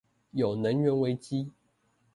[0.31, 1.51] 有能源危機